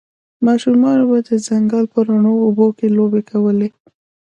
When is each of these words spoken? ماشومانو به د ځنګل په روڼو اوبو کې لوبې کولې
ماشومانو 0.47 1.03
به 1.11 1.17
د 1.29 1.31
ځنګل 1.47 1.85
په 1.93 1.99
روڼو 2.07 2.33
اوبو 2.45 2.67
کې 2.77 2.87
لوبې 2.97 3.21
کولې 3.29 3.69